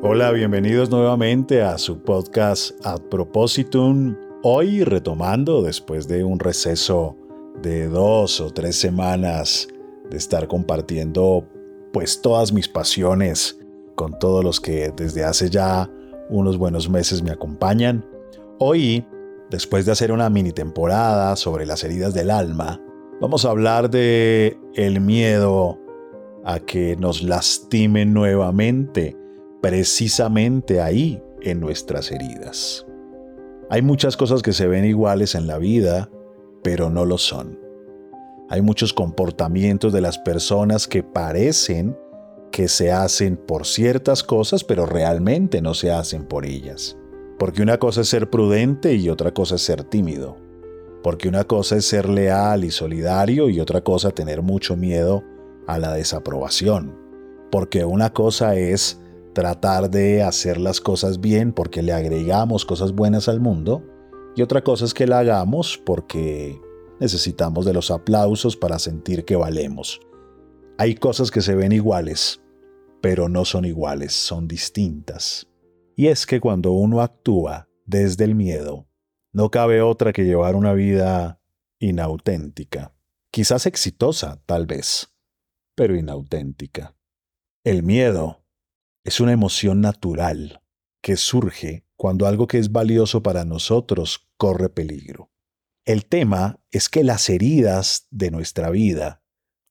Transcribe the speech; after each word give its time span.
Hola, 0.00 0.30
bienvenidos 0.30 0.90
nuevamente 0.90 1.60
a 1.60 1.76
su 1.76 1.98
podcast 1.98 2.70
Ad 2.86 3.00
Propositum. 3.10 4.14
Hoy 4.44 4.84
retomando 4.84 5.60
después 5.60 6.06
de 6.06 6.22
un 6.22 6.38
receso 6.38 7.16
de 7.62 7.88
dos 7.88 8.40
o 8.40 8.52
tres 8.52 8.76
semanas 8.76 9.66
de 10.08 10.16
estar 10.16 10.46
compartiendo 10.46 11.44
pues 11.92 12.22
todas 12.22 12.52
mis 12.52 12.68
pasiones 12.68 13.58
con 13.96 14.16
todos 14.20 14.44
los 14.44 14.60
que 14.60 14.92
desde 14.96 15.24
hace 15.24 15.50
ya 15.50 15.90
unos 16.30 16.58
buenos 16.58 16.88
meses 16.88 17.20
me 17.20 17.32
acompañan. 17.32 18.06
Hoy, 18.60 19.04
después 19.50 19.84
de 19.84 19.90
hacer 19.90 20.12
una 20.12 20.30
mini 20.30 20.52
temporada 20.52 21.34
sobre 21.34 21.66
las 21.66 21.82
heridas 21.82 22.14
del 22.14 22.30
alma, 22.30 22.80
vamos 23.20 23.44
a 23.44 23.50
hablar 23.50 23.90
de 23.90 24.56
el 24.74 25.00
miedo 25.00 25.76
a 26.44 26.60
que 26.60 26.94
nos 26.94 27.20
lastimen 27.24 28.14
nuevamente 28.14 29.16
precisamente 29.60 30.80
ahí 30.80 31.22
en 31.42 31.60
nuestras 31.60 32.10
heridas. 32.10 32.86
Hay 33.70 33.82
muchas 33.82 34.16
cosas 34.16 34.42
que 34.42 34.52
se 34.52 34.66
ven 34.66 34.84
iguales 34.84 35.34
en 35.34 35.46
la 35.46 35.58
vida, 35.58 36.10
pero 36.62 36.90
no 36.90 37.04
lo 37.04 37.18
son. 37.18 37.58
Hay 38.48 38.62
muchos 38.62 38.94
comportamientos 38.94 39.92
de 39.92 40.00
las 40.00 40.18
personas 40.18 40.88
que 40.88 41.02
parecen 41.02 41.96
que 42.50 42.68
se 42.68 42.92
hacen 42.92 43.36
por 43.36 43.66
ciertas 43.66 44.22
cosas, 44.22 44.64
pero 44.64 44.86
realmente 44.86 45.60
no 45.60 45.74
se 45.74 45.90
hacen 45.90 46.24
por 46.24 46.46
ellas. 46.46 46.96
Porque 47.38 47.62
una 47.62 47.78
cosa 47.78 48.00
es 48.00 48.08
ser 48.08 48.30
prudente 48.30 48.94
y 48.94 49.10
otra 49.10 49.32
cosa 49.32 49.56
es 49.56 49.62
ser 49.62 49.84
tímido. 49.84 50.36
Porque 51.02 51.28
una 51.28 51.44
cosa 51.44 51.76
es 51.76 51.84
ser 51.84 52.08
leal 52.08 52.64
y 52.64 52.70
solidario 52.70 53.48
y 53.48 53.60
otra 53.60 53.82
cosa 53.82 54.10
tener 54.10 54.42
mucho 54.42 54.76
miedo 54.76 55.22
a 55.66 55.78
la 55.78 55.92
desaprobación. 55.92 56.98
Porque 57.52 57.84
una 57.84 58.12
cosa 58.12 58.56
es 58.56 59.00
tratar 59.34 59.90
de 59.90 60.22
hacer 60.22 60.58
las 60.58 60.80
cosas 60.80 61.20
bien 61.20 61.52
porque 61.52 61.82
le 61.82 61.92
agregamos 61.92 62.64
cosas 62.64 62.92
buenas 62.92 63.28
al 63.28 63.40
mundo 63.40 63.84
y 64.34 64.42
otra 64.42 64.62
cosa 64.62 64.84
es 64.84 64.94
que 64.94 65.06
la 65.06 65.18
hagamos 65.18 65.80
porque 65.84 66.60
necesitamos 67.00 67.64
de 67.64 67.72
los 67.72 67.90
aplausos 67.90 68.56
para 68.56 68.78
sentir 68.78 69.24
que 69.24 69.36
valemos. 69.36 70.00
Hay 70.78 70.94
cosas 70.94 71.30
que 71.30 71.40
se 71.40 71.56
ven 71.56 71.72
iguales, 71.72 72.40
pero 73.00 73.28
no 73.28 73.44
son 73.44 73.64
iguales, 73.64 74.12
son 74.12 74.46
distintas. 74.46 75.48
Y 75.96 76.06
es 76.06 76.26
que 76.26 76.38
cuando 76.38 76.72
uno 76.72 77.00
actúa 77.00 77.68
desde 77.84 78.24
el 78.24 78.34
miedo, 78.34 78.86
no 79.32 79.50
cabe 79.50 79.82
otra 79.82 80.12
que 80.12 80.24
llevar 80.24 80.54
una 80.54 80.72
vida 80.72 81.40
inauténtica, 81.80 82.94
quizás 83.32 83.66
exitosa, 83.66 84.40
tal 84.46 84.66
vez, 84.66 85.12
pero 85.74 85.96
inauténtica. 85.96 86.94
El 87.64 87.82
miedo 87.82 88.44
es 89.04 89.20
una 89.20 89.32
emoción 89.32 89.80
natural 89.80 90.62
que 91.00 91.16
surge 91.16 91.84
cuando 91.96 92.26
algo 92.26 92.46
que 92.46 92.58
es 92.58 92.72
valioso 92.72 93.22
para 93.22 93.44
nosotros 93.44 94.28
corre 94.36 94.68
peligro. 94.68 95.30
El 95.84 96.04
tema 96.06 96.60
es 96.70 96.88
que 96.88 97.02
las 97.02 97.28
heridas 97.30 98.06
de 98.10 98.30
nuestra 98.30 98.70
vida, 98.70 99.22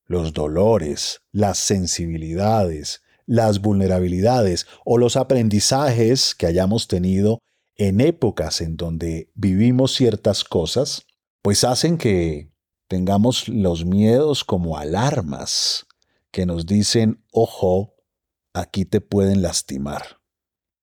los 0.05 0.33
dolores, 0.33 1.21
las 1.31 1.59
sensibilidades, 1.59 3.01
las 3.25 3.61
vulnerabilidades 3.61 4.65
o 4.85 4.97
los 4.97 5.15
aprendizajes 5.15 6.33
que 6.33 6.47
hayamos 6.47 6.87
tenido 6.87 7.39
en 7.75 8.01
épocas 8.01 8.61
en 8.61 8.77
donde 8.77 9.29
vivimos 9.35 9.93
ciertas 9.93 10.43
cosas, 10.43 11.05
pues 11.43 11.63
hacen 11.63 11.97
que 11.97 12.51
tengamos 12.87 13.47
los 13.47 13.85
miedos 13.85 14.43
como 14.43 14.77
alarmas 14.77 15.85
que 16.31 16.45
nos 16.45 16.65
dicen, 16.65 17.23
ojo, 17.31 17.93
aquí 18.59 18.85
te 18.85 19.01
pueden 19.01 19.41
lastimar. 19.41 20.19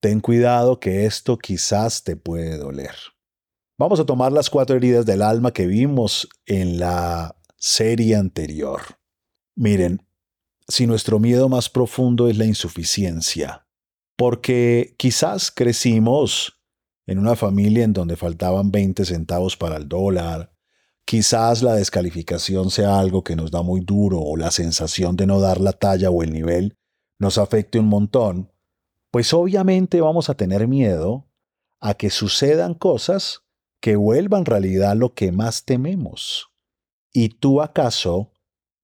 Ten 0.00 0.20
cuidado 0.20 0.80
que 0.80 1.06
esto 1.06 1.38
quizás 1.38 2.04
te 2.04 2.16
puede 2.16 2.58
doler. 2.58 2.94
Vamos 3.78 3.98
a 4.00 4.04
tomar 4.04 4.32
las 4.32 4.50
cuatro 4.50 4.76
heridas 4.76 5.06
del 5.06 5.22
alma 5.22 5.52
que 5.52 5.66
vimos 5.66 6.28
en 6.46 6.78
la 6.78 7.36
serie 7.56 8.14
anterior. 8.14 8.82
Miren, 9.56 10.06
si 10.68 10.86
nuestro 10.86 11.18
miedo 11.18 11.48
más 11.48 11.68
profundo 11.68 12.28
es 12.28 12.38
la 12.38 12.44
insuficiencia, 12.44 13.66
porque 14.16 14.94
quizás 14.98 15.50
crecimos 15.50 16.60
en 17.06 17.18
una 17.18 17.34
familia 17.36 17.84
en 17.84 17.92
donde 17.92 18.16
faltaban 18.16 18.70
20 18.70 19.04
centavos 19.04 19.56
para 19.56 19.76
el 19.76 19.88
dólar, 19.88 20.52
quizás 21.04 21.62
la 21.62 21.74
descalificación 21.74 22.70
sea 22.70 22.98
algo 22.98 23.24
que 23.24 23.36
nos 23.36 23.50
da 23.50 23.62
muy 23.62 23.80
duro 23.80 24.20
o 24.20 24.36
la 24.36 24.50
sensación 24.50 25.16
de 25.16 25.26
no 25.26 25.40
dar 25.40 25.60
la 25.60 25.72
talla 25.72 26.10
o 26.10 26.22
el 26.22 26.32
nivel 26.32 26.78
nos 27.18 27.38
afecte 27.38 27.78
un 27.78 27.86
montón, 27.86 28.52
pues 29.10 29.32
obviamente 29.32 30.00
vamos 30.00 30.28
a 30.28 30.34
tener 30.34 30.66
miedo 30.66 31.28
a 31.80 31.94
que 31.94 32.10
sucedan 32.10 32.74
cosas 32.74 33.42
que 33.80 33.96
vuelvan 33.96 34.44
realidad 34.44 34.96
lo 34.96 35.14
que 35.14 35.30
más 35.30 35.64
tememos. 35.64 36.50
¿Y 37.12 37.28
tú 37.28 37.60
acaso 37.60 38.32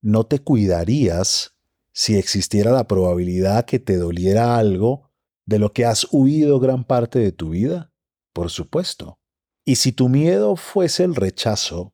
no 0.01 0.25
te 0.25 0.39
cuidarías 0.39 1.55
si 1.91 2.17
existiera 2.17 2.71
la 2.71 2.87
probabilidad 2.87 3.65
que 3.65 3.79
te 3.79 3.97
doliera 3.97 4.57
algo 4.57 5.09
de 5.45 5.59
lo 5.59 5.73
que 5.73 5.85
has 5.85 6.07
huido 6.11 6.59
gran 6.59 6.83
parte 6.83 7.19
de 7.19 7.31
tu 7.31 7.49
vida? 7.49 7.91
Por 8.31 8.49
supuesto. 8.49 9.19
Y 9.65 9.75
si 9.75 9.91
tu 9.91 10.07
miedo 10.07 10.55
fuese 10.55 11.03
el 11.03 11.15
rechazo, 11.15 11.93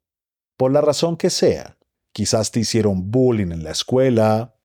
por 0.57 0.71
la 0.71 0.81
razón 0.81 1.17
que 1.17 1.29
sea, 1.29 1.77
quizás 2.11 2.51
te 2.51 2.59
hicieron 2.59 3.09
bullying 3.09 3.51
en 3.51 3.63
la 3.63 3.71
escuela, 3.71 4.56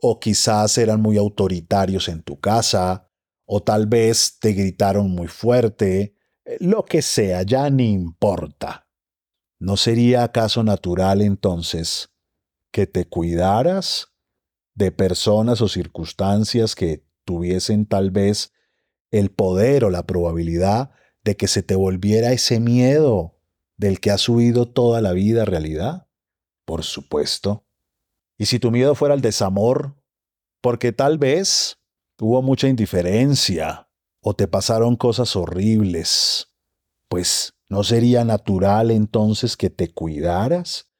o 0.00 0.20
quizás 0.20 0.78
eran 0.78 1.00
muy 1.00 1.16
autoritarios 1.16 2.08
en 2.08 2.22
tu 2.22 2.40
casa, 2.40 3.08
o 3.44 3.62
tal 3.62 3.86
vez 3.86 4.38
te 4.38 4.52
gritaron 4.52 5.10
muy 5.10 5.26
fuerte, 5.26 6.14
eh, 6.44 6.56
lo 6.60 6.84
que 6.84 7.02
sea, 7.02 7.42
ya 7.42 7.68
ni 7.70 7.92
importa. 7.92 8.88
¿No 9.58 9.76
sería 9.76 10.22
acaso 10.22 10.62
natural 10.62 11.20
entonces 11.20 12.10
que 12.70 12.86
te 12.86 13.08
cuidaras 13.08 14.14
de 14.74 14.92
personas 14.92 15.60
o 15.60 15.68
circunstancias 15.68 16.76
que 16.76 17.04
tuviesen 17.24 17.86
tal 17.86 18.10
vez 18.10 18.52
el 19.10 19.30
poder 19.30 19.84
o 19.84 19.90
la 19.90 20.06
probabilidad 20.06 20.90
de 21.24 21.36
que 21.36 21.48
se 21.48 21.62
te 21.62 21.74
volviera 21.74 22.32
ese 22.32 22.60
miedo 22.60 23.38
del 23.76 24.00
que 24.00 24.10
has 24.10 24.28
huido 24.28 24.68
toda 24.68 25.00
la 25.00 25.12
vida 25.12 25.44
realidad? 25.44 26.08
Por 26.64 26.84
supuesto. 26.84 27.67
Y 28.38 28.46
si 28.46 28.60
tu 28.60 28.70
miedo 28.70 28.94
fuera 28.94 29.14
el 29.14 29.20
desamor, 29.20 29.96
porque 30.62 30.92
tal 30.92 31.18
vez 31.18 31.78
hubo 32.20 32.40
mucha 32.40 32.68
indiferencia 32.68 33.90
o 34.22 34.34
te 34.34 34.46
pasaron 34.46 34.96
cosas 34.96 35.34
horribles, 35.36 36.48
pues 37.08 37.54
¿no 37.68 37.82
sería 37.82 38.24
natural 38.24 38.90
entonces 38.90 39.56
que 39.56 39.70
te 39.70 39.92
cuidaras 39.92 40.90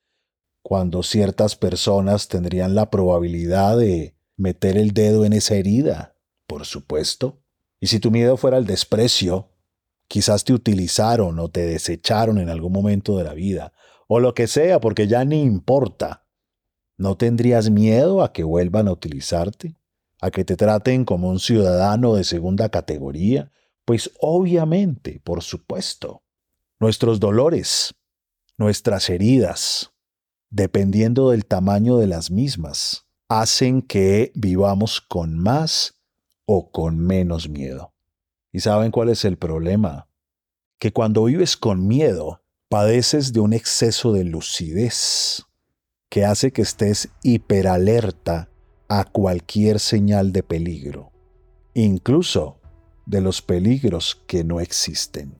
cuando 0.62 1.02
ciertas 1.02 1.56
personas 1.56 2.28
tendrían 2.28 2.74
la 2.74 2.90
probabilidad 2.90 3.78
de 3.78 4.16
meter 4.36 4.76
el 4.76 4.92
dedo 4.92 5.24
en 5.24 5.32
esa 5.32 5.54
herida? 5.54 6.16
Por 6.46 6.66
supuesto. 6.66 7.42
Y 7.80 7.86
si 7.86 8.00
tu 8.00 8.10
miedo 8.10 8.36
fuera 8.36 8.58
el 8.58 8.66
desprecio, 8.66 9.52
quizás 10.08 10.44
te 10.44 10.52
utilizaron 10.52 11.38
o 11.38 11.48
te 11.48 11.66
desecharon 11.66 12.38
en 12.38 12.48
algún 12.48 12.72
momento 12.72 13.16
de 13.16 13.24
la 13.24 13.34
vida, 13.34 13.72
o 14.08 14.20
lo 14.20 14.34
que 14.34 14.46
sea, 14.46 14.80
porque 14.80 15.06
ya 15.06 15.24
ni 15.24 15.42
importa. 15.42 16.27
¿No 16.98 17.16
tendrías 17.16 17.70
miedo 17.70 18.24
a 18.24 18.32
que 18.32 18.42
vuelvan 18.42 18.88
a 18.88 18.92
utilizarte? 18.92 19.76
¿A 20.20 20.32
que 20.32 20.44
te 20.44 20.56
traten 20.56 21.04
como 21.04 21.30
un 21.30 21.38
ciudadano 21.38 22.16
de 22.16 22.24
segunda 22.24 22.70
categoría? 22.70 23.52
Pues 23.84 24.10
obviamente, 24.20 25.20
por 25.22 25.44
supuesto. 25.44 26.24
Nuestros 26.80 27.20
dolores, 27.20 27.94
nuestras 28.56 29.10
heridas, 29.10 29.92
dependiendo 30.50 31.30
del 31.30 31.46
tamaño 31.46 31.98
de 31.98 32.08
las 32.08 32.32
mismas, 32.32 33.06
hacen 33.28 33.80
que 33.80 34.32
vivamos 34.34 35.00
con 35.00 35.38
más 35.38 35.94
o 36.46 36.72
con 36.72 36.98
menos 36.98 37.48
miedo. 37.48 37.92
¿Y 38.50 38.58
saben 38.58 38.90
cuál 38.90 39.10
es 39.10 39.24
el 39.24 39.38
problema? 39.38 40.08
Que 40.80 40.92
cuando 40.92 41.24
vives 41.24 41.56
con 41.56 41.86
miedo, 41.86 42.42
padeces 42.68 43.32
de 43.32 43.38
un 43.38 43.52
exceso 43.52 44.12
de 44.12 44.24
lucidez 44.24 45.47
que 46.08 46.24
hace 46.24 46.52
que 46.52 46.62
estés 46.62 47.10
hiperalerta 47.22 48.48
a 48.88 49.04
cualquier 49.04 49.78
señal 49.78 50.32
de 50.32 50.42
peligro, 50.42 51.12
incluso 51.74 52.58
de 53.06 53.20
los 53.20 53.42
peligros 53.42 54.22
que 54.26 54.44
no 54.44 54.60
existen. 54.60 55.36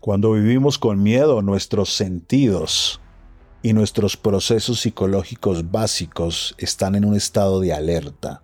Cuando 0.00 0.32
vivimos 0.32 0.78
con 0.78 1.02
miedo, 1.02 1.42
nuestros 1.42 1.94
sentidos 1.94 3.00
y 3.62 3.72
nuestros 3.72 4.16
procesos 4.16 4.80
psicológicos 4.80 5.70
básicos 5.70 6.54
están 6.58 6.94
en 6.94 7.04
un 7.04 7.14
estado 7.14 7.60
de 7.60 7.72
alerta 7.72 8.42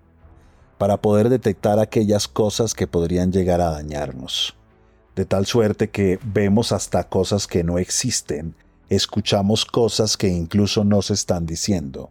para 0.79 0.99
poder 0.99 1.31
detectar 1.31 1.79
aquellas 1.79 2.29
cosas 2.29 2.75
que 2.75 2.87
podrían 2.87 3.33
llegar 3.33 3.61
a 3.61 3.71
dañarnos, 3.71 4.55
de 5.17 5.25
tal 5.25 5.47
suerte 5.47 5.89
que 5.89 6.21
vemos 6.23 6.71
hasta 6.71 7.09
cosas 7.09 7.47
que 7.47 7.65
no 7.65 7.79
existen 7.79 8.55
escuchamos 8.89 9.65
cosas 9.65 10.17
que 10.17 10.29
incluso 10.29 10.85
nos 10.85 11.11
están 11.11 11.47
diciendo. 11.47 12.11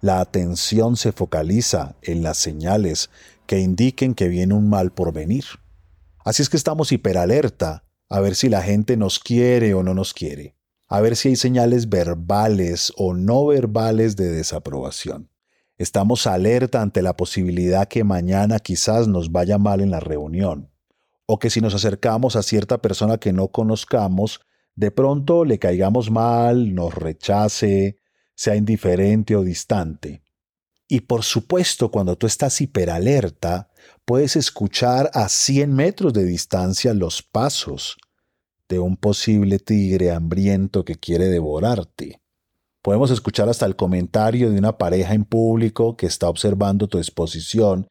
La 0.00 0.20
atención 0.20 0.96
se 0.96 1.12
focaliza 1.12 1.96
en 2.02 2.22
las 2.22 2.38
señales 2.38 3.10
que 3.46 3.60
indiquen 3.60 4.14
que 4.14 4.28
viene 4.28 4.54
un 4.54 4.68
mal 4.68 4.92
por 4.92 5.12
venir. 5.12 5.44
Así 6.24 6.42
es 6.42 6.48
que 6.48 6.56
estamos 6.56 6.92
hiperalerta 6.92 7.84
a 8.08 8.20
ver 8.20 8.34
si 8.34 8.48
la 8.48 8.62
gente 8.62 8.96
nos 8.96 9.18
quiere 9.18 9.74
o 9.74 9.82
no 9.82 9.94
nos 9.94 10.14
quiere, 10.14 10.56
a 10.88 11.00
ver 11.00 11.16
si 11.16 11.28
hay 11.28 11.36
señales 11.36 11.88
verbales 11.88 12.92
o 12.96 13.14
no 13.14 13.46
verbales 13.46 14.16
de 14.16 14.30
desaprobación. 14.30 15.30
Estamos 15.78 16.26
alerta 16.26 16.80
ante 16.80 17.02
la 17.02 17.16
posibilidad 17.16 17.86
que 17.86 18.02
mañana 18.02 18.58
quizás 18.60 19.08
nos 19.08 19.30
vaya 19.30 19.58
mal 19.58 19.80
en 19.80 19.90
la 19.90 20.00
reunión, 20.00 20.70
o 21.26 21.38
que 21.38 21.50
si 21.50 21.60
nos 21.60 21.74
acercamos 21.74 22.36
a 22.36 22.42
cierta 22.42 22.78
persona 22.78 23.18
que 23.18 23.32
no 23.32 23.48
conozcamos, 23.48 24.40
de 24.76 24.90
pronto 24.90 25.44
le 25.44 25.58
caigamos 25.58 26.10
mal, 26.10 26.74
nos 26.74 26.94
rechace, 26.94 27.98
sea 28.34 28.54
indiferente 28.54 29.34
o 29.34 29.42
distante. 29.42 30.22
Y 30.86 31.00
por 31.00 31.24
supuesto, 31.24 31.90
cuando 31.90 32.16
tú 32.16 32.26
estás 32.26 32.60
hiperalerta, 32.60 33.70
puedes 34.04 34.36
escuchar 34.36 35.10
a 35.14 35.28
100 35.28 35.74
metros 35.74 36.12
de 36.12 36.24
distancia 36.24 36.94
los 36.94 37.22
pasos 37.22 37.96
de 38.68 38.78
un 38.78 38.96
posible 38.96 39.58
tigre 39.58 40.12
hambriento 40.12 40.84
que 40.84 40.96
quiere 40.96 41.28
devorarte. 41.28 42.20
Podemos 42.82 43.10
escuchar 43.10 43.48
hasta 43.48 43.66
el 43.66 43.74
comentario 43.74 44.50
de 44.50 44.58
una 44.58 44.78
pareja 44.78 45.14
en 45.14 45.24
público 45.24 45.96
que 45.96 46.06
está 46.06 46.28
observando 46.28 46.86
tu 46.86 46.98
exposición 46.98 47.88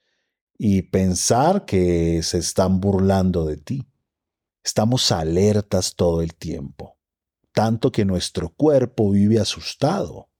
y 0.57 0.83
pensar 0.83 1.65
que 1.65 2.21
se 2.23 2.37
están 2.37 2.79
burlando 2.79 3.45
de 3.45 3.57
ti. 3.57 3.85
Estamos 4.65 5.11
alertas 5.11 5.93
todo 5.95 6.23
el 6.23 6.33
tiempo, 6.33 6.97
tanto 7.53 7.91
que 7.91 8.03
nuestro 8.03 8.49
cuerpo 8.49 9.11
vive 9.11 9.39
asustado 9.39 10.31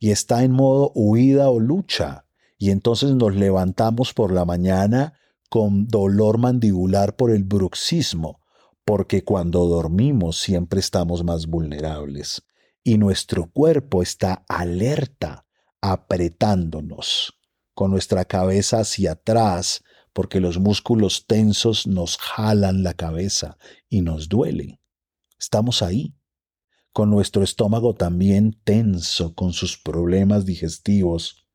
y 0.00 0.10
está 0.10 0.42
en 0.42 0.50
modo 0.50 0.90
huida 0.96 1.48
o 1.48 1.60
lucha, 1.60 2.26
y 2.58 2.72
entonces 2.72 3.12
nos 3.12 3.36
levantamos 3.36 4.14
por 4.14 4.32
la 4.32 4.44
mañana 4.44 5.16
con 5.48 5.86
dolor 5.86 6.38
mandibular 6.38 7.14
por 7.14 7.30
el 7.30 7.44
bruxismo, 7.44 8.40
porque 8.84 9.22
cuando 9.22 9.64
dormimos 9.66 10.40
siempre 10.40 10.80
estamos 10.80 11.22
más 11.22 11.46
vulnerables, 11.46 12.42
y 12.82 12.98
nuestro 12.98 13.48
cuerpo 13.48 14.02
está 14.02 14.44
alerta, 14.48 15.46
apretándonos, 15.80 17.38
con 17.74 17.92
nuestra 17.92 18.24
cabeza 18.24 18.80
hacia 18.80 19.12
atrás, 19.12 19.84
porque 20.18 20.40
los 20.40 20.58
músculos 20.58 21.26
tensos 21.28 21.86
nos 21.86 22.18
jalan 22.18 22.82
la 22.82 22.94
cabeza 22.94 23.56
y 23.88 24.00
nos 24.00 24.28
duele. 24.28 24.80
Estamos 25.38 25.80
ahí, 25.80 26.12
con 26.92 27.08
nuestro 27.08 27.44
estómago 27.44 27.94
también 27.94 28.60
tenso 28.64 29.36
con 29.36 29.52
sus 29.52 29.78
problemas 29.78 30.44
digestivos, 30.44 31.46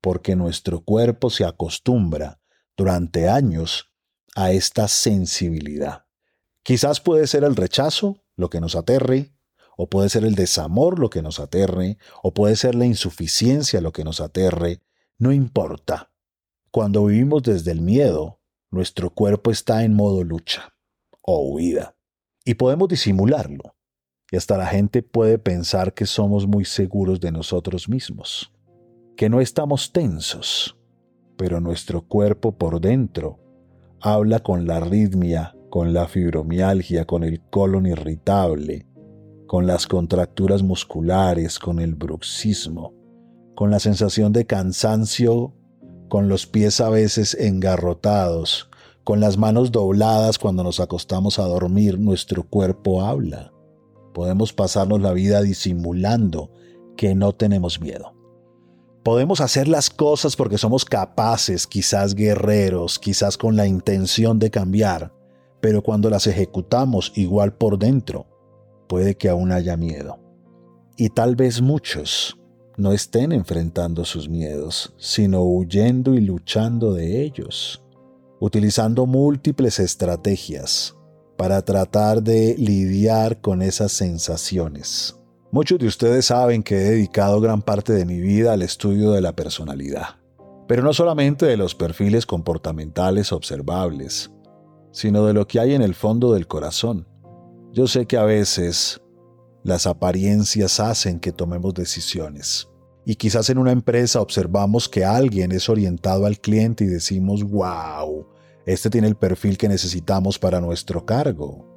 porque 0.00 0.36
nuestro 0.36 0.84
cuerpo 0.84 1.30
se 1.30 1.44
acostumbra 1.44 2.40
durante 2.76 3.28
años 3.28 3.92
a 4.36 4.52
esta 4.52 4.86
sensibilidad. 4.86 6.04
Quizás 6.62 7.00
puede 7.00 7.26
ser 7.26 7.42
el 7.42 7.56
rechazo 7.56 8.22
lo 8.36 8.50
que 8.50 8.60
nos 8.60 8.76
aterre, 8.76 9.34
o 9.76 9.90
puede 9.90 10.08
ser 10.08 10.24
el 10.24 10.36
desamor 10.36 11.00
lo 11.00 11.10
que 11.10 11.22
nos 11.22 11.40
aterre, 11.40 11.98
o 12.22 12.32
puede 12.32 12.54
ser 12.54 12.76
la 12.76 12.86
insuficiencia 12.86 13.80
lo 13.80 13.90
que 13.90 14.04
nos 14.04 14.20
aterre, 14.20 14.80
no 15.18 15.32
importa. 15.32 16.11
Cuando 16.72 17.04
vivimos 17.04 17.42
desde 17.42 17.70
el 17.70 17.82
miedo, 17.82 18.40
nuestro 18.70 19.10
cuerpo 19.10 19.50
está 19.50 19.84
en 19.84 19.92
modo 19.92 20.24
lucha 20.24 20.72
o 21.20 21.50
huida, 21.50 21.94
y 22.46 22.54
podemos 22.54 22.88
disimularlo. 22.88 23.74
Y 24.30 24.38
hasta 24.38 24.56
la 24.56 24.66
gente 24.66 25.02
puede 25.02 25.38
pensar 25.38 25.92
que 25.92 26.06
somos 26.06 26.46
muy 26.46 26.64
seguros 26.64 27.20
de 27.20 27.30
nosotros 27.30 27.90
mismos, 27.90 28.54
que 29.18 29.28
no 29.28 29.42
estamos 29.42 29.92
tensos, 29.92 30.78
pero 31.36 31.60
nuestro 31.60 32.08
cuerpo 32.08 32.56
por 32.56 32.80
dentro 32.80 33.38
habla 34.00 34.38
con 34.38 34.66
la 34.66 34.78
arritmia, 34.78 35.54
con 35.68 35.92
la 35.92 36.08
fibromialgia, 36.08 37.04
con 37.04 37.22
el 37.22 37.42
colon 37.50 37.84
irritable, 37.84 38.86
con 39.46 39.66
las 39.66 39.86
contracturas 39.86 40.62
musculares, 40.62 41.58
con 41.58 41.80
el 41.80 41.96
bruxismo, 41.96 42.94
con 43.54 43.70
la 43.70 43.78
sensación 43.78 44.32
de 44.32 44.46
cansancio, 44.46 45.54
con 46.12 46.28
los 46.28 46.46
pies 46.46 46.82
a 46.82 46.90
veces 46.90 47.32
engarrotados, 47.32 48.68
con 49.02 49.18
las 49.18 49.38
manos 49.38 49.72
dobladas 49.72 50.38
cuando 50.38 50.62
nos 50.62 50.78
acostamos 50.78 51.38
a 51.38 51.44
dormir, 51.44 51.98
nuestro 51.98 52.42
cuerpo 52.42 53.00
habla. 53.00 53.50
Podemos 54.12 54.52
pasarnos 54.52 55.00
la 55.00 55.14
vida 55.14 55.40
disimulando 55.40 56.50
que 56.98 57.14
no 57.14 57.32
tenemos 57.32 57.80
miedo. 57.80 58.12
Podemos 59.02 59.40
hacer 59.40 59.68
las 59.68 59.88
cosas 59.88 60.36
porque 60.36 60.58
somos 60.58 60.84
capaces, 60.84 61.66
quizás 61.66 62.14
guerreros, 62.14 62.98
quizás 62.98 63.38
con 63.38 63.56
la 63.56 63.66
intención 63.66 64.38
de 64.38 64.50
cambiar, 64.50 65.14
pero 65.62 65.82
cuando 65.82 66.10
las 66.10 66.26
ejecutamos 66.26 67.10
igual 67.14 67.54
por 67.54 67.78
dentro, 67.78 68.26
puede 68.86 69.16
que 69.16 69.30
aún 69.30 69.50
haya 69.50 69.78
miedo. 69.78 70.18
Y 70.98 71.08
tal 71.08 71.36
vez 71.36 71.62
muchos 71.62 72.36
no 72.76 72.92
estén 72.92 73.32
enfrentando 73.32 74.04
sus 74.04 74.28
miedos, 74.28 74.94
sino 74.96 75.42
huyendo 75.42 76.14
y 76.14 76.20
luchando 76.20 76.94
de 76.94 77.22
ellos, 77.22 77.84
utilizando 78.40 79.06
múltiples 79.06 79.78
estrategias 79.78 80.96
para 81.36 81.62
tratar 81.62 82.22
de 82.22 82.54
lidiar 82.56 83.40
con 83.40 83.62
esas 83.62 83.92
sensaciones. 83.92 85.18
Muchos 85.50 85.78
de 85.78 85.86
ustedes 85.86 86.26
saben 86.26 86.62
que 86.62 86.76
he 86.76 86.90
dedicado 86.90 87.40
gran 87.40 87.60
parte 87.60 87.92
de 87.92 88.06
mi 88.06 88.20
vida 88.20 88.54
al 88.54 88.62
estudio 88.62 89.12
de 89.12 89.20
la 89.20 89.36
personalidad, 89.36 90.16
pero 90.66 90.82
no 90.82 90.94
solamente 90.94 91.44
de 91.44 91.58
los 91.58 91.74
perfiles 91.74 92.24
comportamentales 92.24 93.32
observables, 93.32 94.30
sino 94.92 95.26
de 95.26 95.34
lo 95.34 95.46
que 95.46 95.60
hay 95.60 95.74
en 95.74 95.82
el 95.82 95.94
fondo 95.94 96.32
del 96.32 96.46
corazón. 96.46 97.06
Yo 97.70 97.86
sé 97.86 98.06
que 98.06 98.16
a 98.16 98.24
veces 98.24 99.01
las 99.64 99.86
apariencias 99.86 100.80
hacen 100.80 101.20
que 101.20 101.32
tomemos 101.32 101.74
decisiones. 101.74 102.68
Y 103.04 103.16
quizás 103.16 103.50
en 103.50 103.58
una 103.58 103.72
empresa 103.72 104.20
observamos 104.20 104.88
que 104.88 105.04
alguien 105.04 105.52
es 105.52 105.68
orientado 105.68 106.26
al 106.26 106.38
cliente 106.38 106.84
y 106.84 106.88
decimos, 106.88 107.42
wow, 107.42 108.26
este 108.66 108.90
tiene 108.90 109.08
el 109.08 109.16
perfil 109.16 109.58
que 109.58 109.68
necesitamos 109.68 110.38
para 110.38 110.60
nuestro 110.60 111.04
cargo. 111.04 111.68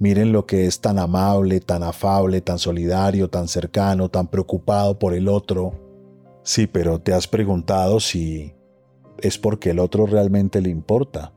Miren 0.00 0.32
lo 0.32 0.46
que 0.46 0.66
es 0.66 0.80
tan 0.80 0.98
amable, 0.98 1.60
tan 1.60 1.84
afable, 1.84 2.40
tan 2.40 2.58
solidario, 2.58 3.30
tan 3.30 3.46
cercano, 3.46 4.08
tan 4.08 4.26
preocupado 4.26 4.98
por 4.98 5.14
el 5.14 5.28
otro. 5.28 5.72
Sí, 6.42 6.66
pero 6.66 7.00
te 7.00 7.12
has 7.12 7.28
preguntado 7.28 8.00
si 8.00 8.52
es 9.18 9.38
porque 9.38 9.70
el 9.70 9.78
otro 9.78 10.06
realmente 10.06 10.60
le 10.60 10.70
importa 10.70 11.32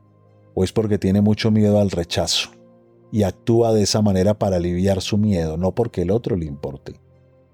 o 0.54 0.64
es 0.64 0.72
porque 0.72 0.98
tiene 0.98 1.20
mucho 1.20 1.52
miedo 1.52 1.78
al 1.78 1.92
rechazo 1.92 2.55
y 3.12 3.22
actúa 3.22 3.72
de 3.72 3.82
esa 3.82 4.02
manera 4.02 4.38
para 4.38 4.56
aliviar 4.56 5.00
su 5.00 5.18
miedo, 5.18 5.56
no 5.56 5.74
porque 5.74 6.02
el 6.02 6.10
otro 6.10 6.36
le 6.36 6.46
importe. 6.46 7.00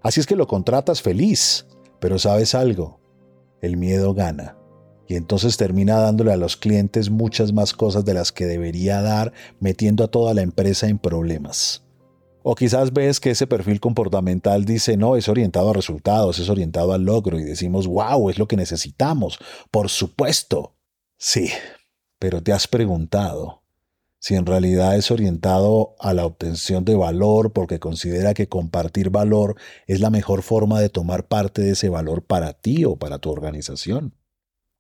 Así 0.03 0.21
es 0.21 0.27
que 0.27 0.37
lo 0.37 0.47
contratas 0.47 1.03
feliz, 1.03 1.67
pero 2.01 2.19
sabes 2.19 2.55
algo, 2.55 3.01
el 3.61 3.77
miedo 3.77 4.15
gana 4.15 4.57
y 5.13 5.17
entonces 5.17 5.59
termina 5.59 5.99
dándole 5.99 6.33
a 6.33 6.39
los 6.39 6.57
clientes 6.57 7.11
muchas 7.11 7.53
más 7.53 7.75
cosas 7.75 8.05
de 8.05 8.15
las 8.15 8.33
que 8.33 8.47
debería 8.47 9.03
dar, 9.03 9.35
metiendo 9.61 10.05
a 10.05 10.09
toda 10.09 10.33
la 10.33 10.41
empresa 10.41 10.89
en 10.89 10.99
problemas. 10.99 11.83
O 12.43 12.55
quizás 12.55 12.95
ves 12.95 13.21
que 13.21 13.31
ese 13.31 13.47
perfil 13.47 13.79
comportamental 13.79 14.65
dice, 14.65 14.97
no, 14.97 15.17
es 15.17 15.29
orientado 15.29 15.69
a 15.69 15.75
resultados, 15.75 16.39
es 16.39 16.49
orientado 16.49 16.93
al 16.93 17.05
logro, 17.05 17.39
y 17.39 17.45
decimos, 17.45 17.87
wow, 17.87 18.31
es 18.31 18.39
lo 18.39 18.49
que 18.49 18.57
necesitamos, 18.57 19.39
por 19.71 19.91
supuesto. 19.91 20.77
Sí, 21.19 21.51
pero 22.19 22.43
te 22.43 22.53
has 22.55 22.67
preguntado 22.67 23.62
si 24.23 24.37
en 24.37 24.47
realidad 24.47 24.95
es 24.97 25.11
orientado 25.11 25.97
a 25.99 26.15
la 26.15 26.25
obtención 26.25 26.85
de 26.85 26.95
valor 26.95 27.53
porque 27.53 27.81
considera 27.81 28.35
que 28.35 28.49
compartir 28.49 29.11
valor 29.11 29.57
es 29.89 29.99
la 29.99 30.11
mejor 30.11 30.43
forma 30.43 30.79
de 30.79 30.89
tomar 30.89 31.27
parte 31.27 31.61
de 31.61 31.73
ese 31.73 31.89
valor 31.89 32.23
para 32.23 32.53
ti 32.53 32.85
o 32.85 32.95
para 32.95 33.19
tu 33.19 33.33
organización 33.33 34.15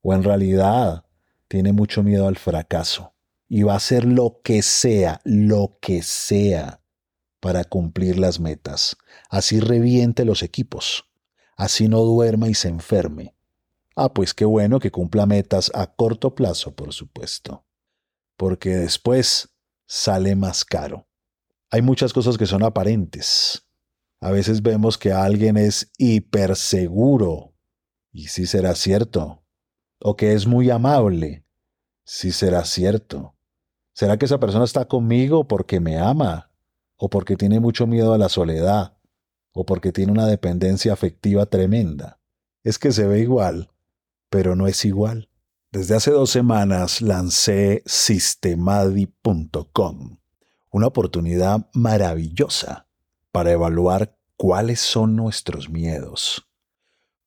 o 0.01 0.15
en 0.15 0.23
realidad 0.23 1.07
tiene 1.49 1.73
mucho 1.73 2.05
miedo 2.05 2.29
al 2.29 2.37
fracaso 2.37 3.15
y 3.49 3.65
va 3.65 3.73
a 3.73 3.79
hacer 3.79 4.05
lo 4.05 4.41
que 4.45 4.63
sea, 4.63 5.21
lo 5.25 5.77
que 5.81 6.05
sea 6.05 6.81
para 7.41 7.65
cumplir 7.65 8.21
las 8.21 8.39
metas. 8.39 8.97
Así 9.29 9.59
reviente 9.59 10.25
los 10.25 10.45
equipos, 10.45 11.07
así 11.57 11.89
no 11.89 12.03
duerma 12.03 12.49
y 12.49 12.55
se 12.55 12.69
enferme. 12.69 13.35
Ah, 13.97 14.15
pues 14.15 14.35
qué 14.35 14.45
bueno 14.45 14.79
que 14.79 14.93
cumpla 14.93 15.27
metas 15.27 15.73
a 15.75 15.89
corto 15.89 16.37
plazo, 16.37 16.77
por 16.77 16.93
supuesto, 16.93 17.65
porque 18.37 18.71
después 18.77 19.49
sale 19.87 20.37
más 20.37 20.65
caro. 20.65 21.07
Hay 21.71 21.83
muchas 21.83 22.13
cosas 22.13 22.37
que 22.37 22.47
son 22.47 22.63
aparentes. 22.63 23.67
A 24.21 24.31
veces 24.31 24.63
vemos 24.63 24.99
que 24.99 25.13
alguien 25.13 25.57
es 25.57 25.91
hiperseguro. 25.99 27.55
Y 28.13 28.29
sí 28.29 28.47
será 28.47 28.75
cierto, 28.75 29.43
o 29.99 30.17
que 30.17 30.35
es 30.35 30.47
muy 30.47 30.71
amable. 30.71 31.45
Si 32.05 32.31
será 32.31 32.65
cierto. 32.65 33.35
¿Será 33.95 34.17
que 34.17 34.27
esa 34.27 34.39
persona 34.39 34.65
está 34.65 34.87
conmigo 34.87 35.49
porque 35.49 35.81
me 35.81 35.99
ama? 35.99 36.51
¿O 36.97 37.11
porque 37.11 37.37
tiene 37.37 37.59
mucho 37.59 37.87
miedo 37.87 38.15
a 38.15 38.19
la 38.19 38.29
soledad? 38.29 38.97
¿O 39.53 39.65
porque 39.67 39.93
tiene 39.93 40.13
una 40.13 40.27
dependencia 40.27 40.93
afectiva 40.93 41.47
tremenda? 41.47 42.21
Es 42.65 42.79
que 42.79 42.93
se 42.93 43.07
ve 43.07 43.21
igual, 43.21 43.71
pero 44.31 44.57
no 44.57 44.67
es 44.67 44.85
igual. 44.85 45.29
Desde 45.73 45.97
hace 45.97 46.11
dos 46.11 46.29
semanas 46.29 47.01
lancé 47.01 47.83
Systemadi.com, 47.87 49.09
una 50.71 50.87
oportunidad 50.87 51.67
maravillosa 51.73 52.87
para 53.31 53.53
evaluar 53.53 54.15
cuáles 54.37 54.81
son 54.81 55.17
nuestros 55.17 55.71
miedos, 55.71 56.47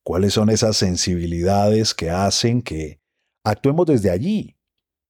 cuáles 0.03 0.35
son 0.35 0.51
esas 0.51 0.77
sensibilidades 0.77 1.95
que 1.95 2.11
hacen 2.11 2.61
que 2.61 3.01
actuemos 3.43 3.87
desde 3.87 4.11
allí 4.11 4.55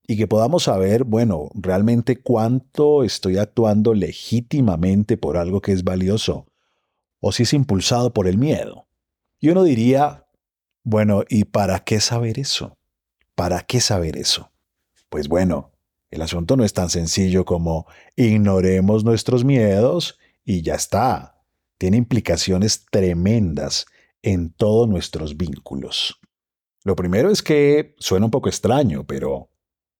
y 0.07 0.15
que 0.15 0.27
podamos 0.27 0.63
saber, 0.63 1.03
bueno, 1.03 1.49
realmente 1.55 2.21
cuánto 2.21 3.03
estoy 3.03 3.37
actuando 3.37 3.93
legítimamente 3.93 5.17
por 5.17 5.35
algo 5.35 5.59
que 5.59 5.73
es 5.73 5.83
valioso 5.83 6.47
o 7.19 7.33
si 7.33 7.43
es 7.43 7.51
impulsado 7.51 8.13
por 8.13 8.29
el 8.29 8.37
miedo. 8.37 8.87
Y 9.41 9.49
uno 9.49 9.63
diría, 9.63 10.25
bueno, 10.85 11.25
¿y 11.27 11.43
para 11.43 11.81
qué 11.81 11.99
saber 11.99 12.39
eso? 12.39 12.74
¿Para 13.35 13.61
qué 13.61 13.81
saber 13.81 14.17
eso? 14.17 14.51
Pues 15.09 15.27
bueno, 15.27 15.71
el 16.09 16.21
asunto 16.21 16.55
no 16.55 16.63
es 16.63 16.73
tan 16.73 16.89
sencillo 16.89 17.45
como 17.45 17.85
ignoremos 18.15 19.03
nuestros 19.03 19.43
miedos 19.43 20.17
y 20.45 20.61
ya 20.61 20.75
está. 20.75 21.43
Tiene 21.77 21.97
implicaciones 21.97 22.85
tremendas 22.89 23.85
en 24.21 24.51
todos 24.51 24.87
nuestros 24.87 25.35
vínculos. 25.35 26.19
Lo 26.83 26.95
primero 26.95 27.29
es 27.29 27.41
que 27.41 27.95
suena 27.99 28.25
un 28.25 28.31
poco 28.31 28.47
extraño, 28.47 29.05
pero 29.05 29.49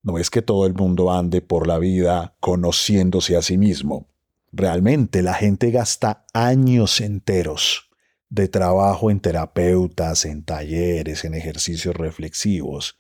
no 0.04 0.18
es 0.18 0.30
que 0.30 0.42
todo 0.42 0.66
el 0.66 0.74
mundo 0.74 1.12
ande 1.12 1.42
por 1.42 1.68
la 1.68 1.80
vida 1.80 2.36
conociéndose 2.40 3.36
a 3.36 3.42
sí 3.42 3.58
mismo. 3.58 4.08
Realmente 4.52 5.22
la 5.22 5.34
gente 5.34 5.72
gasta 5.72 6.26
años 6.34 7.02
enteros 7.02 7.90
de 8.30 8.48
trabajo 8.48 9.12
en 9.12 9.20
terapeutas, 9.20 10.26
en 10.26 10.44
talleres, 10.44 11.26
en 11.26 11.34
ejercicios 11.34 11.96
reflexivos, 11.96 12.98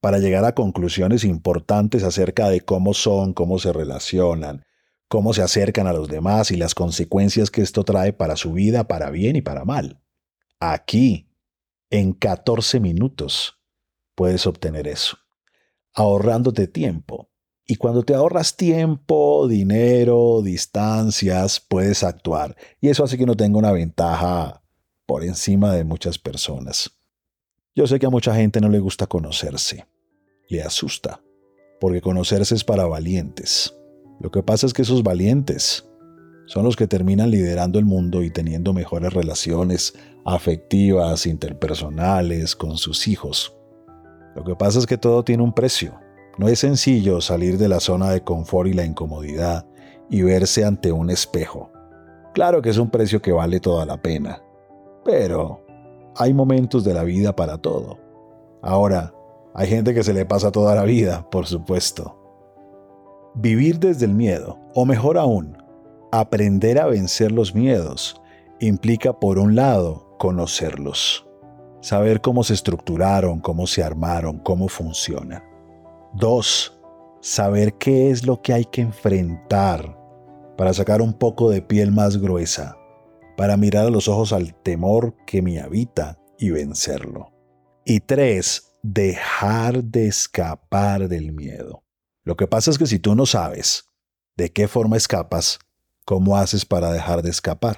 para 0.00 0.18
llegar 0.18 0.44
a 0.44 0.54
conclusiones 0.54 1.24
importantes 1.24 2.02
acerca 2.02 2.48
de 2.48 2.62
cómo 2.62 2.94
son, 2.94 3.34
cómo 3.34 3.58
se 3.58 3.72
relacionan, 3.72 4.64
cómo 5.08 5.34
se 5.34 5.42
acercan 5.42 5.86
a 5.86 5.92
los 5.92 6.08
demás 6.08 6.50
y 6.50 6.56
las 6.56 6.74
consecuencias 6.74 7.50
que 7.50 7.62
esto 7.62 7.84
trae 7.84 8.12
para 8.12 8.36
su 8.36 8.52
vida, 8.52 8.88
para 8.88 9.10
bien 9.10 9.36
y 9.36 9.42
para 9.42 9.64
mal. 9.64 10.00
Aquí, 10.58 11.28
en 11.90 12.12
14 12.12 12.80
minutos, 12.80 13.58
puedes 14.14 14.46
obtener 14.46 14.86
eso, 14.88 15.18
ahorrándote 15.92 16.66
tiempo. 16.66 17.28
Y 17.66 17.76
cuando 17.76 18.02
te 18.02 18.14
ahorras 18.14 18.56
tiempo, 18.56 19.46
dinero, 19.46 20.42
distancias, 20.42 21.60
puedes 21.60 22.02
actuar. 22.02 22.56
Y 22.80 22.88
eso 22.88 23.04
hace 23.04 23.16
que 23.16 23.24
uno 23.24 23.36
tenga 23.36 23.58
una 23.58 23.70
ventaja 23.70 24.62
por 25.06 25.24
encima 25.24 25.72
de 25.74 25.84
muchas 25.84 26.18
personas. 26.18 26.90
Yo 27.74 27.86
sé 27.86 27.98
que 27.98 28.06
a 28.06 28.10
mucha 28.10 28.34
gente 28.34 28.60
no 28.60 28.68
le 28.68 28.80
gusta 28.80 29.06
conocerse, 29.06 29.86
le 30.50 30.62
asusta, 30.62 31.22
porque 31.80 32.02
conocerse 32.02 32.54
es 32.54 32.64
para 32.64 32.86
valientes. 32.86 33.74
Lo 34.20 34.30
que 34.30 34.42
pasa 34.42 34.66
es 34.66 34.74
que 34.74 34.82
esos 34.82 35.02
valientes 35.02 35.86
son 36.46 36.64
los 36.64 36.76
que 36.76 36.88
terminan 36.88 37.30
liderando 37.30 37.78
el 37.78 37.84
mundo 37.84 38.22
y 38.22 38.30
teniendo 38.30 38.72
mejores 38.72 39.14
relaciones 39.14 39.94
afectivas, 40.24 41.26
interpersonales, 41.26 42.56
con 42.56 42.76
sus 42.76 43.06
hijos. 43.08 43.56
Lo 44.34 44.44
que 44.44 44.56
pasa 44.56 44.80
es 44.80 44.86
que 44.86 44.98
todo 44.98 45.24
tiene 45.24 45.42
un 45.42 45.54
precio. 45.54 45.98
No 46.38 46.48
es 46.48 46.58
sencillo 46.58 47.20
salir 47.20 47.56
de 47.56 47.68
la 47.68 47.80
zona 47.80 48.10
de 48.10 48.22
confort 48.22 48.68
y 48.68 48.72
la 48.72 48.84
incomodidad 48.84 49.66
y 50.10 50.22
verse 50.22 50.64
ante 50.64 50.90
un 50.90 51.10
espejo. 51.10 51.70
Claro 52.34 52.62
que 52.62 52.70
es 52.70 52.78
un 52.78 52.90
precio 52.90 53.22
que 53.22 53.32
vale 53.32 53.60
toda 53.60 53.86
la 53.86 54.02
pena, 54.02 54.42
pero 55.04 55.64
hay 56.16 56.34
momentos 56.34 56.84
de 56.84 56.94
la 56.94 57.04
vida 57.04 57.34
para 57.34 57.58
todo. 57.58 57.98
Ahora, 58.62 59.14
hay 59.54 59.68
gente 59.68 59.94
que 59.94 60.02
se 60.02 60.14
le 60.14 60.24
pasa 60.24 60.50
toda 60.50 60.74
la 60.74 60.84
vida, 60.84 61.28
por 61.30 61.46
supuesto. 61.46 62.16
Vivir 63.34 63.78
desde 63.78 64.06
el 64.06 64.14
miedo, 64.14 64.58
o 64.74 64.84
mejor 64.84 65.18
aún, 65.18 65.56
aprender 66.12 66.78
a 66.78 66.86
vencer 66.86 67.32
los 67.32 67.54
miedos, 67.54 68.20
implica 68.60 69.12
por 69.12 69.38
un 69.38 69.54
lado 69.54 70.16
conocerlos, 70.18 71.26
saber 71.80 72.20
cómo 72.20 72.44
se 72.44 72.54
estructuraron, 72.54 73.40
cómo 73.40 73.66
se 73.66 73.82
armaron, 73.82 74.38
cómo 74.38 74.68
funcionan. 74.68 75.42
Dos, 76.14 76.80
saber 77.20 77.74
qué 77.74 78.10
es 78.10 78.26
lo 78.26 78.42
que 78.42 78.52
hay 78.52 78.64
que 78.64 78.82
enfrentar 78.82 79.96
para 80.56 80.74
sacar 80.74 81.00
un 81.00 81.12
poco 81.12 81.50
de 81.50 81.62
piel 81.62 81.92
más 81.92 82.18
gruesa 82.18 82.76
para 83.40 83.56
mirar 83.56 83.86
a 83.86 83.90
los 83.90 84.06
ojos 84.06 84.34
al 84.34 84.52
temor 84.52 85.14
que 85.24 85.40
me 85.40 85.60
habita 85.60 86.18
y 86.36 86.50
vencerlo. 86.50 87.32
Y 87.86 88.00
tres, 88.00 88.69
dejar 88.82 89.84
de 89.84 90.06
escapar 90.06 91.08
del 91.08 91.32
miedo. 91.32 91.84
Lo 92.24 92.36
que 92.36 92.46
pasa 92.46 92.70
es 92.70 92.78
que 92.78 92.86
si 92.86 92.98
tú 92.98 93.14
no 93.14 93.26
sabes 93.26 93.84
de 94.36 94.52
qué 94.52 94.68
forma 94.68 94.96
escapas, 94.96 95.58
¿cómo 96.04 96.36
haces 96.36 96.64
para 96.64 96.92
dejar 96.92 97.22
de 97.22 97.30
escapar? 97.30 97.76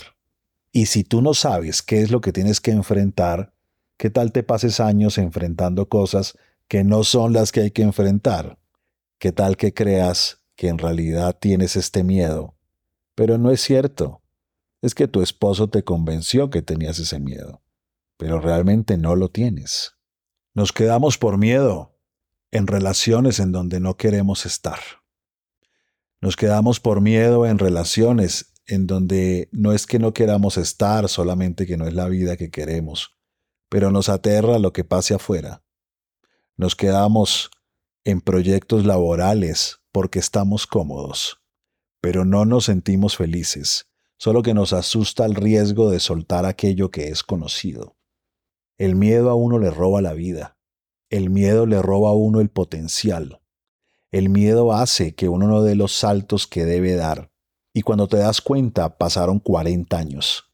Y 0.70 0.86
si 0.86 1.04
tú 1.04 1.22
no 1.22 1.34
sabes 1.34 1.82
qué 1.82 2.02
es 2.02 2.10
lo 2.10 2.20
que 2.20 2.32
tienes 2.32 2.60
que 2.60 2.70
enfrentar, 2.70 3.54
¿qué 3.96 4.10
tal 4.10 4.32
te 4.32 4.42
pases 4.42 4.80
años 4.80 5.18
enfrentando 5.18 5.88
cosas 5.88 6.38
que 6.68 6.84
no 6.84 7.04
son 7.04 7.32
las 7.32 7.52
que 7.52 7.60
hay 7.60 7.70
que 7.70 7.82
enfrentar? 7.82 8.58
¿Qué 9.18 9.32
tal 9.32 9.56
que 9.56 9.74
creas 9.74 10.38
que 10.56 10.68
en 10.68 10.78
realidad 10.78 11.36
tienes 11.38 11.76
este 11.76 12.04
miedo? 12.04 12.56
Pero 13.14 13.38
no 13.38 13.50
es 13.50 13.60
cierto 13.60 14.22
es 14.82 14.96
que 14.96 15.06
tu 15.08 15.22
esposo 15.22 15.70
te 15.70 15.84
convenció 15.84 16.50
que 16.50 16.60
tenías 16.60 16.98
ese 16.98 17.20
miedo, 17.20 17.62
pero 18.16 18.40
realmente 18.40 18.98
no 18.98 19.14
lo 19.14 19.30
tienes. 19.30 19.94
Nos 20.54 20.72
quedamos 20.72 21.18
por 21.18 21.38
miedo 21.38 21.98
en 22.50 22.66
relaciones 22.66 23.38
en 23.38 23.52
donde 23.52 23.80
no 23.80 23.96
queremos 23.96 24.46
estar. 24.46 24.78
Nos 26.20 26.36
quedamos 26.36 26.80
por 26.80 27.00
miedo 27.00 27.46
en 27.46 27.58
relaciones 27.58 28.52
en 28.66 28.86
donde 28.86 29.48
no 29.52 29.72
es 29.72 29.86
que 29.86 29.98
no 29.98 30.12
queramos 30.12 30.56
estar, 30.56 31.08
solamente 31.08 31.66
que 31.66 31.76
no 31.76 31.86
es 31.86 31.94
la 31.94 32.08
vida 32.08 32.36
que 32.36 32.50
queremos, 32.50 33.16
pero 33.68 33.90
nos 33.90 34.08
aterra 34.08 34.58
lo 34.58 34.72
que 34.72 34.84
pase 34.84 35.14
afuera. 35.14 35.64
Nos 36.56 36.76
quedamos 36.76 37.50
en 38.04 38.20
proyectos 38.20 38.84
laborales 38.84 39.80
porque 39.90 40.18
estamos 40.18 40.66
cómodos, 40.66 41.40
pero 42.00 42.24
no 42.24 42.44
nos 42.44 42.66
sentimos 42.66 43.16
felices 43.16 43.88
solo 44.22 44.42
que 44.42 44.54
nos 44.54 44.72
asusta 44.72 45.24
el 45.24 45.34
riesgo 45.34 45.90
de 45.90 45.98
soltar 45.98 46.46
aquello 46.46 46.92
que 46.92 47.08
es 47.08 47.24
conocido. 47.24 47.96
El 48.82 48.96
miedo 48.96 49.30
a 49.30 49.36
uno 49.36 49.60
le 49.60 49.70
roba 49.70 50.02
la 50.02 50.12
vida, 50.12 50.58
el 51.08 51.30
miedo 51.30 51.66
le 51.66 51.80
roba 51.80 52.08
a 52.08 52.14
uno 52.14 52.40
el 52.40 52.50
potencial, 52.50 53.40
el 54.10 54.28
miedo 54.28 54.72
hace 54.72 55.14
que 55.14 55.28
uno 55.28 55.46
no 55.46 55.62
dé 55.62 55.76
los 55.76 55.92
saltos 55.92 56.48
que 56.48 56.64
debe 56.64 56.96
dar, 56.96 57.30
y 57.72 57.82
cuando 57.82 58.08
te 58.08 58.16
das 58.16 58.40
cuenta 58.40 58.98
pasaron 58.98 59.38
40 59.38 59.96
años, 59.96 60.52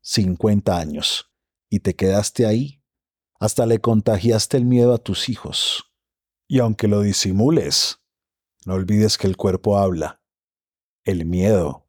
50 0.00 0.76
años, 0.76 1.30
y 1.70 1.78
te 1.78 1.94
quedaste 1.94 2.46
ahí, 2.46 2.82
hasta 3.38 3.64
le 3.64 3.78
contagiaste 3.80 4.56
el 4.56 4.64
miedo 4.64 4.92
a 4.92 4.98
tus 4.98 5.28
hijos. 5.28 5.84
Y 6.48 6.58
aunque 6.58 6.88
lo 6.88 7.02
disimules, 7.02 8.00
no 8.66 8.74
olvides 8.74 9.16
que 9.16 9.28
el 9.28 9.36
cuerpo 9.36 9.78
habla. 9.78 10.20
El 11.04 11.26
miedo 11.26 11.86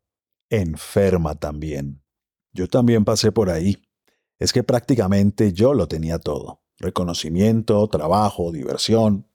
enferma 0.51 1.34
también. 1.34 2.03
Yo 2.53 2.67
también 2.67 3.05
pasé 3.05 3.31
por 3.31 3.50
ahí. 3.50 3.88
Es 4.39 4.53
que 4.53 4.63
prácticamente 4.63 5.53
yo 5.53 5.74
lo 5.74 5.88
tenía 5.88 6.17
todo. 6.17 6.63
Reconocimiento, 6.77 7.88
trabajo, 7.88 8.51
diversión. 8.51 9.27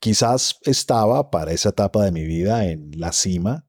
Quizás 0.00 0.58
estaba 0.62 1.30
para 1.30 1.52
esa 1.52 1.68
etapa 1.68 2.02
de 2.04 2.12
mi 2.12 2.24
vida 2.24 2.66
en 2.66 2.90
la 2.98 3.12
cima, 3.12 3.68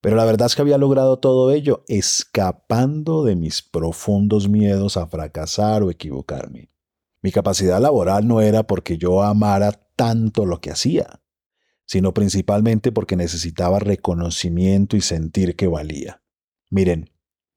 pero 0.00 0.16
la 0.16 0.24
verdad 0.24 0.46
es 0.46 0.54
que 0.54 0.62
había 0.62 0.78
logrado 0.78 1.18
todo 1.18 1.50
ello 1.50 1.84
escapando 1.88 3.24
de 3.24 3.34
mis 3.34 3.62
profundos 3.62 4.48
miedos 4.48 4.96
a 4.96 5.08
fracasar 5.08 5.82
o 5.82 5.90
equivocarme. 5.90 6.70
Mi 7.20 7.32
capacidad 7.32 7.80
laboral 7.80 8.28
no 8.28 8.40
era 8.40 8.62
porque 8.62 8.96
yo 8.96 9.22
amara 9.22 9.72
tanto 9.96 10.46
lo 10.46 10.60
que 10.60 10.70
hacía, 10.70 11.20
sino 11.84 12.14
principalmente 12.14 12.92
porque 12.92 13.16
necesitaba 13.16 13.80
reconocimiento 13.80 14.96
y 14.96 15.00
sentir 15.00 15.56
que 15.56 15.66
valía. 15.66 16.22
Miren, 16.70 17.10